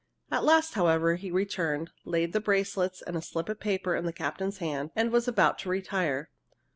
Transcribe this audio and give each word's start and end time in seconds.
At 0.31 0.43
last, 0.43 0.73
however, 0.73 1.13
he 1.13 1.29
returned, 1.29 1.91
laid 2.05 2.33
the 2.33 2.39
bracelets 2.39 3.03
and 3.03 3.15
a 3.15 3.21
slip 3.21 3.49
of 3.49 3.59
paper 3.59 3.95
in 3.95 4.03
the 4.03 4.11
captain's 4.11 4.57
hand, 4.57 4.89
and 4.95 5.11
was 5.11 5.27
about 5.27 5.59
to 5.59 5.69
retire. 5.69 6.31